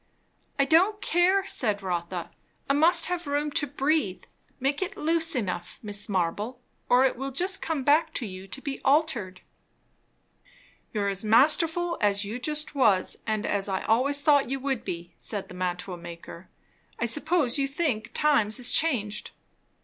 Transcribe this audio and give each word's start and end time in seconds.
"I 0.57 0.65
don't 0.65 0.99
care," 0.99 1.45
said 1.45 1.83
Rotha. 1.83 2.31
"I 2.67 2.73
must 2.73 3.05
have 3.05 3.27
room 3.27 3.51
to 3.51 3.67
breathe. 3.67 4.23
Make 4.59 4.81
it 4.81 4.97
loose 4.97 5.35
enough, 5.35 5.77
Mrs. 5.85 6.09
Marble, 6.09 6.59
or 6.89 7.05
it 7.05 7.15
will 7.17 7.29
just 7.29 7.61
come 7.61 7.83
back 7.83 8.11
to 8.15 8.25
you 8.25 8.47
to 8.47 8.61
be 8.63 8.81
altered." 8.83 9.41
"You're 10.91 11.09
as 11.09 11.23
masterful 11.23 11.99
as 12.01 12.25
you 12.25 12.39
just 12.39 12.73
was, 12.73 13.17
and 13.27 13.45
as 13.45 13.69
I 13.69 13.83
always 13.83 14.23
thought 14.23 14.49
you 14.49 14.59
would 14.59 14.83
be," 14.83 15.13
said 15.17 15.49
the 15.49 15.53
mantua 15.53 15.97
maker. 15.97 16.49
"I 16.97 17.05
suppose 17.05 17.59
you 17.59 17.67
think 17.67 18.09
times 18.11 18.59
is 18.59 18.73
changed." 18.73 19.29